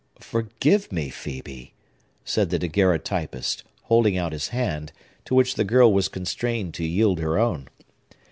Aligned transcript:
"Forgive 0.19 0.91
me, 0.91 1.11
Phœbe!" 1.11 1.73
said 2.25 2.49
the 2.49 2.57
daguerreotypist, 2.57 3.61
holding 3.83 4.17
out 4.17 4.31
his 4.31 4.47
hand, 4.47 4.91
to 5.25 5.35
which 5.35 5.53
the 5.53 5.63
girl 5.63 5.93
was 5.93 6.07
constrained 6.07 6.73
to 6.73 6.83
yield 6.83 7.19
her 7.19 7.37
own. 7.37 7.69